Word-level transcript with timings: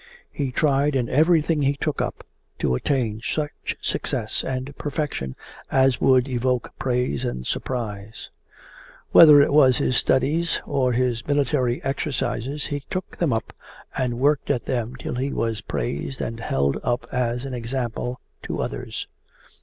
He 0.31 0.51
tried 0.51 0.95
in 0.95 1.07
everything 1.09 1.61
he 1.61 1.75
took 1.75 2.01
up 2.01 2.25
to 2.57 2.73
attain 2.73 3.21
such 3.23 3.77
success 3.83 4.43
and 4.43 4.75
perfection 4.75 5.35
as 5.69 6.01
would 6.01 6.27
evoke 6.27 6.73
praise 6.79 7.23
and 7.23 7.45
surprise. 7.45 8.31
Whether 9.11 9.43
it 9.43 9.53
was 9.53 9.77
his 9.77 9.97
studies 9.97 10.59
or 10.65 10.91
his 10.93 11.27
military 11.27 11.83
exercises, 11.83 12.65
he 12.65 12.79
took 12.89 13.15
them 13.17 13.31
up 13.31 13.53
and 13.95 14.17
worked 14.17 14.49
at 14.49 14.63
them 14.65 14.95
till 14.95 15.13
he 15.13 15.31
was 15.31 15.61
praised 15.61 16.19
and 16.19 16.39
held 16.39 16.79
up 16.81 17.05
as 17.11 17.45
an 17.45 17.53
example 17.53 18.19
to 18.41 18.59
others. 18.59 19.05